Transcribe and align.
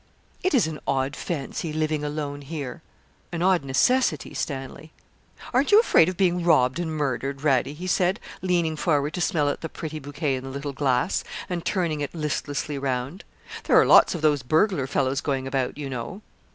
'It 0.41 0.55
is 0.55 0.65
an 0.65 0.79
odd 0.87 1.15
fancy, 1.15 1.71
living 1.71 2.03
alone 2.03 2.41
here.' 2.41 2.81
'An 3.31 3.43
odd 3.43 3.63
necessity, 3.63 4.33
Stanley.' 4.33 4.91
'Aren't 5.53 5.71
you 5.71 5.79
afraid 5.79 6.09
of 6.09 6.17
being 6.17 6.43
robbed 6.43 6.79
and 6.79 6.97
murdered, 6.97 7.43
Radie?' 7.43 7.75
he 7.75 7.85
said, 7.85 8.19
leaning 8.41 8.75
forward 8.75 9.13
to 9.13 9.21
smell 9.21 9.47
at 9.47 9.61
the 9.61 9.69
pretty 9.69 9.99
bouquet 9.99 10.35
in 10.37 10.43
the 10.43 10.49
little 10.49 10.73
glass, 10.73 11.23
and 11.47 11.63
turning 11.63 12.01
it 12.01 12.15
listlessly 12.15 12.79
round. 12.79 13.23
'There 13.65 13.79
are 13.79 13.85
lots 13.85 14.15
of 14.15 14.23
those 14.23 14.41
burglar 14.41 14.87
fellows 14.87 15.21
going 15.21 15.45
about, 15.45 15.77
you 15.77 15.87
know.' 15.87 16.23